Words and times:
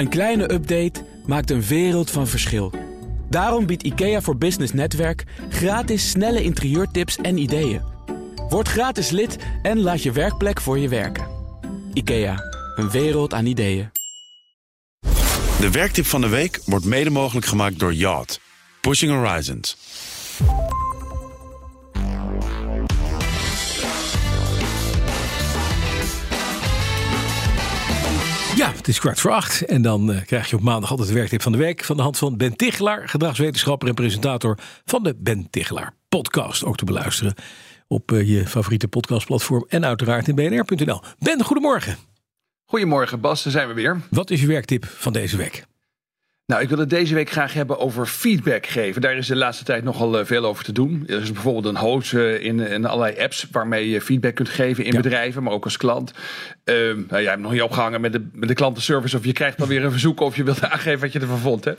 Een 0.00 0.08
kleine 0.08 0.52
update 0.52 1.04
maakt 1.26 1.50
een 1.50 1.62
wereld 1.62 2.10
van 2.10 2.26
verschil. 2.26 2.72
Daarom 3.28 3.66
biedt 3.66 3.82
IKEA 3.82 4.20
voor 4.20 4.36
Business 4.36 4.72
Netwerk 4.72 5.24
gratis 5.48 6.10
snelle 6.10 6.42
interieurtips 6.42 7.16
en 7.16 7.38
ideeën. 7.38 7.82
Word 8.48 8.68
gratis 8.68 9.10
lid 9.10 9.36
en 9.62 9.80
laat 9.80 10.02
je 10.02 10.12
werkplek 10.12 10.60
voor 10.60 10.78
je 10.78 10.88
werken. 10.88 11.26
IKEA, 11.92 12.42
een 12.76 12.90
wereld 12.90 13.34
aan 13.34 13.46
ideeën. 13.46 13.90
De 15.60 15.70
werktip 15.72 16.06
van 16.06 16.20
de 16.20 16.28
week 16.28 16.60
wordt 16.64 16.84
mede 16.84 17.10
mogelijk 17.10 17.46
gemaakt 17.46 17.78
door 17.78 17.94
Yacht. 17.94 18.40
Pushing 18.80 19.12
Horizons. 19.12 19.76
Ja, 28.60 28.72
het 28.72 28.88
is 28.88 28.98
kwart 28.98 29.20
voor 29.20 29.30
acht. 29.30 29.64
En 29.64 29.82
dan 29.82 30.12
eh, 30.12 30.24
krijg 30.24 30.50
je 30.50 30.56
op 30.56 30.62
maandag 30.62 30.90
altijd 30.90 31.08
de 31.08 31.14
werktip 31.14 31.42
van 31.42 31.52
de 31.52 31.58
week. 31.58 31.84
Van 31.84 31.96
de 31.96 32.02
hand 32.02 32.18
van 32.18 32.36
Ben 32.36 32.56
Tichelaar, 32.56 33.08
gedragswetenschapper 33.08 33.88
en 33.88 33.94
presentator 33.94 34.58
van 34.84 35.02
de 35.02 35.14
Ben 35.18 35.50
Tichelaar 35.50 35.94
podcast. 36.08 36.64
Ook 36.64 36.76
te 36.76 36.84
beluisteren 36.84 37.34
op 37.86 38.12
eh, 38.12 38.28
je 38.28 38.46
favoriete 38.46 38.88
podcastplatform 38.88 39.64
en 39.68 39.84
uiteraard 39.84 40.28
in 40.28 40.34
bnr.nl. 40.34 41.00
Ben, 41.18 41.44
goedemorgen. 41.44 41.96
Goedemorgen 42.64 43.20
Bas, 43.20 43.42
daar 43.42 43.52
zijn 43.52 43.68
we 43.68 43.74
weer. 43.74 44.00
Wat 44.10 44.30
is 44.30 44.40
je 44.40 44.46
werktip 44.46 44.84
van 44.84 45.12
deze 45.12 45.36
week? 45.36 45.64
Nou, 46.50 46.62
ik 46.62 46.68
wil 46.68 46.78
het 46.78 46.90
deze 46.90 47.14
week 47.14 47.30
graag 47.30 47.52
hebben 47.52 47.78
over 47.78 48.06
feedback 48.06 48.66
geven. 48.66 49.00
Daar 49.00 49.16
is 49.16 49.26
de 49.26 49.36
laatste 49.36 49.64
tijd 49.64 49.84
nogal 49.84 50.18
eh, 50.18 50.24
veel 50.24 50.44
over 50.44 50.64
te 50.64 50.72
doen. 50.72 51.04
Er 51.06 51.20
is 51.20 51.32
bijvoorbeeld 51.32 51.64
een 51.64 51.76
host 51.76 52.14
eh, 52.14 52.44
in, 52.44 52.60
in 52.60 52.84
allerlei 52.84 53.22
apps 53.22 53.46
waarmee 53.52 53.90
je 53.90 54.00
feedback 54.00 54.34
kunt 54.34 54.48
geven 54.48 54.84
in 54.84 54.94
bedrijven, 54.96 55.42
maar 55.42 55.52
ook 55.52 55.64
als 55.64 55.76
klant. 55.76 56.12
Uh, 56.64 56.76
nou, 56.76 57.22
jij 57.22 57.30
hebt 57.30 57.40
nog 57.40 57.52
niet 57.52 57.62
opgehangen 57.62 58.00
met 58.00 58.12
de, 58.12 58.28
met 58.32 58.48
de 58.48 58.54
klantenservice 58.54 59.16
of 59.16 59.24
je 59.24 59.32
krijgt 59.32 59.58
dan 59.58 59.68
weer 59.68 59.84
een 59.84 59.90
verzoek 59.90 60.20
of 60.20 60.36
je 60.36 60.44
wilt 60.44 60.62
aangeven 60.70 61.00
wat 61.00 61.12
je 61.12 61.20
ervan 61.20 61.38
vond. 61.38 61.64
Hè. 61.64 61.72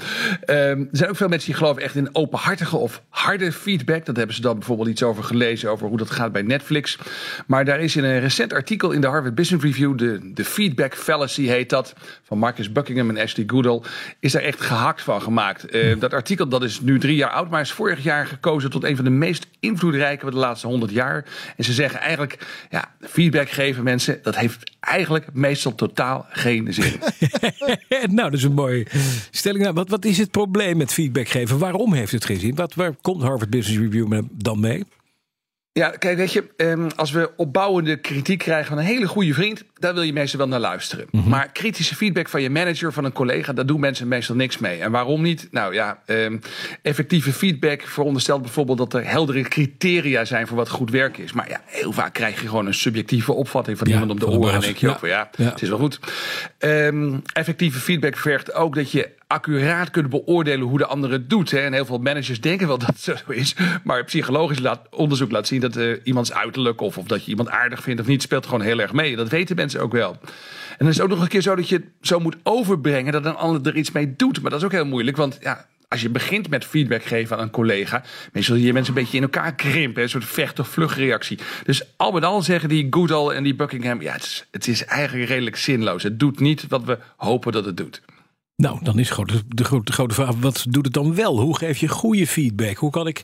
Uh, 0.45 0.70
er 0.70 0.88
zijn 0.91 1.09
ook 1.09 1.16
veel 1.16 1.27
mensen 1.27 1.49
die 1.49 1.58
geloven 1.58 1.81
echt 1.81 1.95
in 1.95 2.16
openhartige 2.16 2.77
of 2.77 3.03
harde 3.09 3.52
feedback. 3.52 4.05
Dat 4.05 4.16
hebben 4.16 4.36
ze 4.36 4.42
dan 4.42 4.58
bijvoorbeeld 4.58 4.89
iets 4.89 5.03
over 5.03 5.23
gelezen, 5.23 5.69
over 5.69 5.88
hoe 5.88 5.97
dat 5.97 6.11
gaat 6.11 6.31
bij 6.31 6.42
Netflix. 6.42 6.97
Maar 7.47 7.66
daar 7.66 7.80
is 7.80 7.95
in 7.95 8.03
een 8.03 8.19
recent 8.19 8.53
artikel 8.53 8.92
in 8.92 9.02
de 9.02 9.08
Harvard 9.08 9.36
Business 9.36 9.66
Review, 9.66 9.97
de, 9.97 10.31
de 10.33 10.45
feedback 10.45 10.95
fallacy 10.95 11.45
heet 11.45 11.69
dat, 11.69 11.94
van 12.23 12.38
Marcus 12.38 12.72
Buckingham 12.72 13.09
en 13.09 13.17
Ashley 13.23 13.45
Goodall, 13.47 13.81
is 14.19 14.31
daar 14.31 14.42
echt 14.42 14.61
gehakt 14.62 15.02
van 15.02 15.22
gemaakt. 15.22 15.76
Uh, 15.76 16.00
dat 16.00 16.14
artikel 16.14 16.48
dat 16.48 16.64
is 16.64 16.81
nu 16.81 17.00
drie 17.00 17.16
jaar 17.16 17.30
oud, 17.30 17.50
maar 17.50 17.62
is 17.62 17.72
vorig 17.72 18.04
jaar 18.04 18.28
gekozen 18.28 18.70
tot 18.70 18.84
een 18.84 18.95
van 18.95 19.06
de 19.06 19.12
meest 19.12 19.48
invloedrijke 19.59 20.22
van 20.22 20.31
de 20.31 20.40
laatste 20.40 20.67
honderd 20.67 20.92
jaar. 20.92 21.26
En 21.58 21.64
ze 21.64 21.73
zeggen 21.73 22.00
eigenlijk, 22.00 22.38
ja, 22.70 22.92
feedback 23.00 23.50
geven 23.50 23.84
mensen, 23.84 24.20
dat 24.22 24.36
heeft 24.36 24.72
eigenlijk 24.80 25.28
meestal 25.34 25.76
totaal 25.76 26.26
geen 26.30 26.73
zin. 26.73 27.00
nou, 27.89 28.30
dat 28.30 28.34
is 28.34 28.44
een 28.44 28.54
mooie 28.54 28.88
stelling. 29.32 29.64
Nou, 29.64 29.76
wat, 29.76 29.89
wat 29.89 30.06
is 30.06 30.17
het 30.17 30.32
probleem 30.32 30.78
met 30.78 30.94
feedback 30.94 31.28
geven? 31.28 31.58
Waarom 31.58 31.94
heeft 31.94 32.12
het 32.12 32.26
geen 32.26 32.39
zin? 32.39 32.56
Wat, 32.56 32.73
waar 32.73 32.95
komt 33.02 33.22
Harvard 33.22 33.50
Business 33.50 33.80
Review 33.80 34.22
dan 34.32 34.59
mee? 34.59 34.84
Ja, 35.73 35.89
kijk, 35.89 36.17
weet 36.17 36.33
je, 36.33 36.44
ehm, 36.58 36.89
als 36.95 37.11
we 37.11 37.31
opbouwende 37.36 37.97
kritiek 37.97 38.38
krijgen 38.38 38.67
van 38.67 38.77
een 38.77 38.83
hele 38.83 39.08
goede 39.08 39.33
vriend, 39.33 39.64
daar 39.80 39.94
wil 39.94 40.03
je 40.03 40.14
meestal 40.14 40.39
wel 40.39 40.47
naar 40.47 40.59
luisteren. 40.59 41.08
Mm 41.11 41.22
-hmm. 41.22 41.30
Maar 41.30 41.52
kritische 41.52 41.95
feedback 41.95 42.30
van 42.30 42.41
je 42.41 42.50
manager, 42.50 42.94
van 42.94 43.05
een 43.05 43.11
collega, 43.11 43.53
daar 43.53 43.66
doen 43.66 43.80
mensen 43.80 44.08
meestal 44.08 44.36
niks 44.36 44.58
mee. 44.58 44.80
En 44.80 44.92
waarom 44.92 45.22
niet? 45.22 45.47
Nou 45.52 45.73
ja, 45.73 46.02
um, 46.05 46.39
effectieve 46.81 47.33
feedback 47.33 47.81
veronderstelt 47.81 48.42
bijvoorbeeld 48.42 48.77
dat 48.77 48.94
er 48.94 49.09
heldere 49.09 49.42
criteria 49.42 50.25
zijn 50.25 50.47
voor 50.47 50.58
wat 50.58 50.69
goed 50.69 50.89
werk 50.89 51.17
is. 51.17 51.33
Maar 51.33 51.49
ja, 51.49 51.61
heel 51.66 51.92
vaak 51.92 52.14
krijg 52.14 52.42
je 52.42 52.47
gewoon 52.47 52.66
een 52.66 52.73
subjectieve 52.73 53.33
opvatting 53.33 53.77
van 53.77 53.88
ja, 53.88 53.94
iemand 53.94 54.11
op 54.11 54.19
de 54.19 54.27
oren. 54.27 54.53
En 54.53 54.59
denk 54.59 54.77
je 54.77 54.86
ja. 54.86 54.92
ook 54.92 54.99
van 54.99 55.09
ja, 55.09 55.30
ja, 55.38 55.49
het 55.49 55.61
is 55.61 55.69
wel 55.69 55.77
goed. 55.77 55.99
Um, 56.59 57.22
effectieve 57.33 57.80
feedback 57.80 58.17
vergt 58.17 58.53
ook 58.53 58.75
dat 58.75 58.92
je 58.92 59.09
accuraat 59.31 59.89
kunnen 59.89 60.11
beoordelen 60.11 60.67
hoe 60.67 60.77
de 60.77 60.85
ander 60.85 61.11
het 61.11 61.29
doet. 61.29 61.51
Hè. 61.51 61.59
En 61.59 61.73
heel 61.73 61.85
veel 61.85 61.97
managers 61.97 62.41
denken 62.41 62.67
wel 62.67 62.77
dat 62.77 62.87
het 62.87 63.01
zo 63.01 63.31
is. 63.31 63.55
Maar 63.83 64.03
psychologisch 64.03 64.59
laat, 64.59 64.87
onderzoek 64.89 65.31
laat 65.31 65.47
zien 65.47 65.59
dat 65.59 65.77
uh, 65.77 65.97
iemands 66.03 66.33
uiterlijk 66.33 66.81
of, 66.81 66.97
of 66.97 67.05
dat 67.05 67.23
je 67.23 67.30
iemand 67.30 67.49
aardig 67.49 67.83
vindt 67.83 68.02
of 68.02 68.08
niet, 68.08 68.21
speelt 68.21 68.45
gewoon 68.45 68.61
heel 68.61 68.80
erg 68.80 68.93
mee. 68.93 69.15
Dat 69.15 69.30
weten 69.30 69.55
mensen 69.55 69.81
ook 69.81 69.91
wel. 69.91 70.11
En 70.11 70.77
dan 70.77 70.87
is 70.87 70.95
het 70.95 71.03
ook 71.03 71.11
nog 71.11 71.21
een 71.21 71.27
keer 71.27 71.41
zo 71.41 71.55
dat 71.55 71.70
je 71.70 71.75
het 71.75 71.86
zo 72.02 72.20
moet 72.20 72.36
overbrengen 72.43 73.11
dat 73.11 73.25
een 73.25 73.36
ander 73.36 73.67
er 73.67 73.77
iets 73.77 73.91
mee 73.91 74.15
doet. 74.15 74.41
Maar 74.41 74.52
dat 74.52 74.59
is 74.59 74.65
ook 74.65 74.71
heel 74.71 74.86
moeilijk, 74.86 75.17
want 75.17 75.37
ja, 75.41 75.65
als 75.87 76.02
je 76.02 76.09
begint 76.09 76.49
met 76.49 76.65
feedback 76.65 77.03
geven 77.03 77.37
aan 77.37 77.43
een 77.43 77.49
collega, 77.49 78.03
meestal 78.33 78.55
zie 78.55 78.65
je 78.65 78.73
mensen 78.73 78.95
een 78.95 79.02
beetje 79.02 79.17
in 79.17 79.23
elkaar 79.23 79.55
krimpen, 79.55 80.03
een 80.03 80.09
soort 80.09 80.25
vecht- 80.25 80.59
of 80.59 80.67
vluchtreactie. 80.67 81.39
Dus 81.64 81.83
al 81.97 82.11
met 82.11 82.23
al 82.23 82.41
zeggen 82.41 82.70
die 82.70 82.87
Goodall 82.89 83.36
en 83.36 83.43
die 83.43 83.55
Buckingham, 83.55 84.02
ja, 84.02 84.11
het 84.11 84.23
is, 84.23 84.47
het 84.52 84.67
is 84.67 84.86
eigenlijk 84.86 85.30
redelijk 85.30 85.55
zinloos. 85.55 86.03
Het 86.03 86.20
doet 86.20 86.39
niet 86.39 86.65
wat 86.67 86.83
we 86.83 86.97
hopen 87.17 87.52
dat 87.52 87.65
het 87.65 87.77
doet. 87.77 88.02
Nou, 88.56 88.80
dan 88.84 89.00
is 89.00 89.10
de, 89.10 89.42
de, 89.48 89.82
de 89.84 89.94
grote 89.94 90.14
vraag: 90.14 90.36
wat 90.36 90.66
doet 90.70 90.86
het 90.86 90.94
dan 90.94 91.16
wel? 91.16 91.39
Hoe 91.39 91.58
geef 91.58 91.78
je 91.78 91.88
goede 91.88 92.28
feedback? 92.28 92.78
Hoe 92.78 92.92
kan 92.92 93.08
ik 93.08 93.23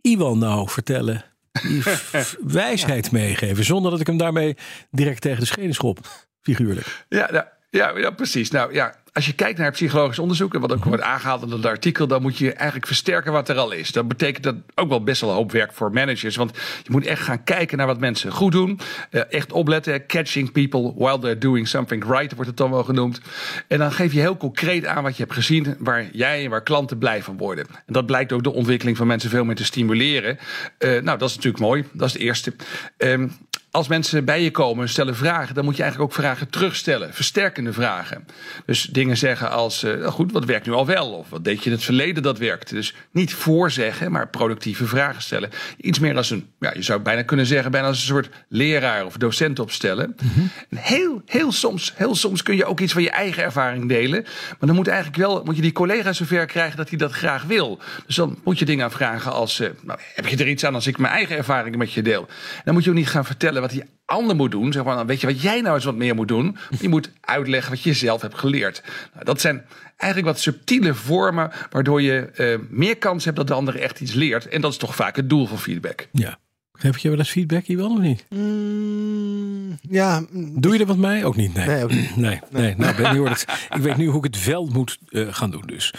Iwan 0.00 0.38
nou 0.38 0.68
vertellen? 0.68 1.24
Die 1.62 1.82
wijsheid 2.40 3.10
meegeven, 3.10 3.64
zonder 3.64 3.90
dat 3.90 4.00
ik 4.00 4.06
hem 4.06 4.16
daarmee 4.16 4.56
direct 4.90 5.20
tegen 5.20 5.40
de 5.40 5.46
schenen 5.46 5.74
schop, 5.74 6.26
figuurlijk. 6.40 7.04
Ja, 7.08 7.28
ja, 7.32 7.52
ja, 7.70 7.98
ja, 7.98 8.10
precies. 8.10 8.50
Nou 8.50 8.74
ja, 8.74 8.94
als 9.12 9.26
je 9.26 9.32
kijkt 9.32 9.58
naar 9.58 9.70
psychologisch 9.70 10.18
onderzoek 10.18 10.54
en 10.54 10.60
wat 10.60 10.72
ook 10.72 10.84
wordt 10.84 11.02
aangehaald 11.02 11.42
in 11.42 11.48
dat 11.48 11.66
artikel, 11.66 12.06
dan 12.06 12.22
moet 12.22 12.38
je 12.38 12.52
eigenlijk 12.52 12.86
versterken 12.86 13.32
wat 13.32 13.48
er 13.48 13.56
al 13.56 13.70
is. 13.70 13.92
Dat 13.92 14.08
betekent 14.08 14.44
dat 14.44 14.54
ook 14.74 14.88
wel 14.88 15.02
best 15.02 15.20
wel 15.20 15.30
een 15.30 15.36
hoop 15.36 15.52
werk 15.52 15.72
voor 15.72 15.92
managers. 15.92 16.36
Want 16.36 16.56
je 16.82 16.90
moet 16.90 17.06
echt 17.06 17.22
gaan 17.22 17.44
kijken 17.44 17.78
naar 17.78 17.86
wat 17.86 18.00
mensen 18.00 18.32
goed 18.32 18.52
doen. 18.52 18.80
Uh, 19.10 19.22
echt 19.32 19.52
opletten. 19.52 20.06
Catching 20.06 20.52
people 20.52 20.92
while 20.96 21.18
they're 21.18 21.38
doing 21.38 21.68
something 21.68 22.04
right, 22.04 22.32
wordt 22.34 22.46
het 22.46 22.56
dan 22.56 22.70
wel 22.70 22.84
genoemd. 22.84 23.20
En 23.68 23.78
dan 23.78 23.92
geef 23.92 24.12
je 24.12 24.20
heel 24.20 24.36
concreet 24.36 24.86
aan 24.86 25.02
wat 25.02 25.16
je 25.16 25.22
hebt 25.22 25.34
gezien, 25.34 25.76
waar 25.78 26.08
jij 26.12 26.44
en 26.44 26.50
waar 26.50 26.62
klanten 26.62 26.98
blij 26.98 27.22
van 27.22 27.36
worden. 27.36 27.66
En 27.86 27.92
dat 27.92 28.06
blijkt 28.06 28.32
ook 28.32 28.42
de 28.42 28.52
ontwikkeling 28.52 28.96
van 28.96 29.06
mensen 29.06 29.30
veel 29.30 29.44
meer 29.44 29.56
te 29.56 29.64
stimuleren. 29.64 30.38
Uh, 30.78 31.02
nou, 31.02 31.18
dat 31.18 31.28
is 31.28 31.34
natuurlijk 31.34 31.62
mooi. 31.62 31.84
Dat 31.92 32.06
is 32.06 32.12
het 32.12 32.22
eerste. 32.22 32.54
Um, 32.98 33.32
als 33.70 33.88
mensen 33.88 34.24
bij 34.24 34.42
je 34.42 34.50
komen 34.50 34.82
en 34.82 34.88
stellen 34.88 35.16
vragen, 35.16 35.54
dan 35.54 35.64
moet 35.64 35.76
je 35.76 35.82
eigenlijk 35.82 36.12
ook 36.12 36.18
vragen 36.18 36.50
terugstellen. 36.50 37.14
Versterkende 37.14 37.72
vragen. 37.72 38.26
Dus 38.66 38.82
dingen 38.82 39.16
zeggen 39.16 39.50
als: 39.50 39.84
uh, 39.84 40.06
goed, 40.06 40.32
wat 40.32 40.44
werkt 40.44 40.66
nu 40.66 40.72
al 40.72 40.86
wel? 40.86 41.12
Of 41.12 41.30
wat 41.30 41.44
deed 41.44 41.58
je 41.58 41.64
in 41.64 41.76
het 41.76 41.84
verleden 41.84 42.22
dat 42.22 42.38
werkte? 42.38 42.74
Dus 42.74 42.94
niet 43.10 43.34
voorzeggen, 43.34 44.12
maar 44.12 44.28
productieve 44.28 44.86
vragen 44.86 45.22
stellen. 45.22 45.50
Iets 45.76 45.98
meer 45.98 46.16
als 46.16 46.30
een, 46.30 46.48
ja, 46.58 46.72
je 46.74 46.82
zou 46.82 47.00
bijna 47.00 47.22
kunnen 47.22 47.46
zeggen, 47.46 47.70
bijna 47.70 47.86
als 47.86 48.00
een 48.00 48.06
soort 48.06 48.28
leraar 48.48 49.04
of 49.04 49.16
docent 49.16 49.58
opstellen. 49.58 50.16
Mm 50.22 50.30
-hmm. 50.34 50.50
en 50.68 50.76
heel, 50.76 51.22
heel 51.26 51.52
soms, 51.52 51.92
heel 51.96 52.14
soms 52.14 52.42
kun 52.42 52.56
je 52.56 52.64
ook 52.64 52.80
iets 52.80 52.92
van 52.92 53.02
je 53.02 53.10
eigen 53.10 53.42
ervaring 53.42 53.88
delen. 53.88 54.22
Maar 54.22 54.68
dan 54.68 54.74
moet 54.74 54.88
eigenlijk 54.88 55.18
wel, 55.18 55.42
moet 55.44 55.56
je 55.56 55.62
die 55.62 55.72
collega 55.72 56.12
zover 56.12 56.46
krijgen 56.46 56.76
dat 56.76 56.88
hij 56.88 56.98
dat 56.98 57.12
graag 57.12 57.42
wil. 57.42 57.78
Dus 58.06 58.16
dan 58.16 58.38
moet 58.44 58.58
je 58.58 58.64
dingen 58.64 58.84
aan 58.84 58.90
vragen 58.90 59.32
als: 59.32 59.60
uh, 59.60 59.68
nou, 59.82 59.98
heb 60.14 60.26
je 60.26 60.36
er 60.36 60.48
iets 60.48 60.64
aan 60.64 60.74
als 60.74 60.86
ik 60.86 60.98
mijn 60.98 61.12
eigen 61.12 61.36
ervaring 61.36 61.76
met 61.76 61.92
je 61.92 62.02
deel? 62.02 62.28
Dan 62.64 62.74
moet 62.74 62.84
je 62.84 62.90
ook 62.90 62.96
niet 62.96 63.08
gaan 63.08 63.24
vertellen 63.24 63.59
wat 63.60 63.70
die 63.70 63.84
ander 64.04 64.36
moet 64.36 64.50
doen. 64.50 64.72
Zeg 64.72 64.84
maar, 64.84 64.96
dan 64.96 65.06
weet 65.06 65.20
je 65.20 65.26
wat 65.26 65.42
jij 65.42 65.60
nou 65.60 65.74
eens 65.74 65.84
wat 65.84 65.96
meer 65.96 66.14
moet 66.14 66.28
doen. 66.28 66.56
Je 66.80 66.88
moet 66.88 67.10
uitleggen 67.20 67.70
wat 67.70 67.82
je 67.82 67.94
zelf 67.94 68.22
hebt 68.22 68.38
geleerd. 68.38 68.82
Nou, 69.12 69.24
dat 69.24 69.40
zijn 69.40 69.64
eigenlijk 69.96 70.32
wat 70.32 70.42
subtiele 70.42 70.94
vormen 70.94 71.50
waardoor 71.70 72.02
je 72.02 72.30
uh, 72.36 72.58
meer 72.70 72.96
kans 72.96 73.24
hebt 73.24 73.36
dat 73.36 73.46
de 73.46 73.54
ander 73.54 73.76
echt 73.76 74.00
iets 74.00 74.12
leert. 74.12 74.48
En 74.48 74.60
dat 74.60 74.72
is 74.72 74.78
toch 74.78 74.94
vaak 74.94 75.16
het 75.16 75.28
doel 75.28 75.46
van 75.46 75.58
feedback. 75.58 76.08
Ja. 76.12 76.38
Geef 76.72 76.98
je 76.98 77.08
wel 77.08 77.18
eens 77.18 77.30
feedback 77.30 77.64
hier 77.64 77.76
wel 77.76 77.90
of 77.90 77.98
niet? 77.98 78.24
Mm, 78.28 79.78
ja. 79.80 80.24
Doe 80.32 80.72
je 80.72 80.78
er 80.78 80.86
wat 80.86 80.96
mee? 80.96 81.24
Ook 81.24 81.36
niet. 81.36 81.54
Nee. 81.54 81.66
Nee, 81.66 81.84
ook 81.84 81.90
niet. 81.90 82.16
nee, 82.16 82.40
nee. 82.50 82.74
Nou, 82.76 82.94
ben, 82.96 83.16
hoor 83.16 83.30
ik 83.74 83.80
weet 83.80 83.96
nu 83.96 84.06
hoe 84.06 84.26
ik 84.26 84.34
het 84.34 84.44
wel 84.44 84.66
moet 84.66 84.98
uh, 85.10 85.26
gaan 85.30 85.50
doen. 85.50 85.62
Dus. 85.66 85.94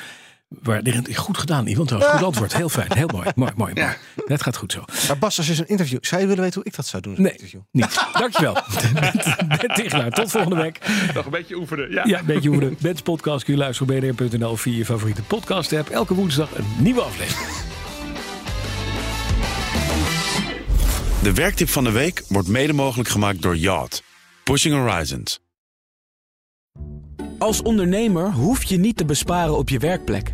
Waar, 0.64 0.82
goed 1.14 1.38
gedaan, 1.38 1.68
Ivan. 1.68 1.86
Trouwens, 1.86 2.14
goed 2.14 2.26
antwoord. 2.30 2.54
Heel 2.56 2.70
fijn. 2.70 2.94
Heel 2.94 3.08
mooi. 3.08 3.30
Mooi, 3.36 3.52
mooi, 3.56 3.74
mooi. 3.74 3.88
Ja. 3.88 3.98
Dat 4.26 4.44
gaat 4.44 4.58
goed 4.58 4.72
zo. 4.72 4.84
Maar 5.08 5.18
Bas, 5.18 5.38
als 5.38 5.50
is 5.50 5.60
een 5.60 5.68
interview. 5.68 5.98
Zou 6.02 6.22
je 6.22 6.28
willen 6.28 6.44
weten 6.44 6.62
hoe 6.62 6.70
ik 6.70 6.76
dat 6.76 6.86
zou 6.86 7.02
doen? 7.02 7.16
Nee, 7.18 7.32
interview? 7.32 7.62
niet. 7.72 8.08
Dankjewel. 8.14 8.54
Ben 9.48 9.70
Tichelaar. 9.74 10.12
Tot 10.12 10.32
volgende 10.32 10.56
week. 10.56 10.80
Nog 11.14 11.26
een 11.26 11.32
beetje 11.32 11.56
oefenen. 11.56 11.92
Ja, 11.92 12.02
ja 12.06 12.20
een 12.20 12.26
beetje 12.26 12.50
oefenen. 12.50 12.78
Bens 12.82 13.02
podcast 13.02 13.44
kun 13.44 13.54
je 13.54 13.60
luisteren 13.60 13.96
op 13.96 14.18
bnr.nl 14.18 14.56
via 14.56 14.78
je 14.78 14.86
favoriete 14.86 15.22
podcast 15.22 15.74
app. 15.74 15.90
Elke 15.90 16.14
woensdag 16.14 16.56
een 16.56 16.66
nieuwe 16.78 17.02
aflevering. 17.02 17.48
De 21.24 21.34
werktip 21.34 21.70
van 21.70 21.84
de 21.84 21.92
week 21.92 22.24
wordt 22.28 22.48
mede 22.48 22.74
mogelijk 22.74 23.10
gemaakt 23.10 23.42
door 23.42 23.58
Yacht. 23.58 24.04
Pushing 24.44 24.76
Horizons. 24.76 25.40
Als 27.38 27.62
ondernemer 27.62 28.32
hoef 28.32 28.64
je 28.64 28.78
niet 28.78 28.98
te 28.98 29.06
besparen 29.06 29.58
op 29.58 29.70
je 29.70 29.80
werkplek. 29.80 30.34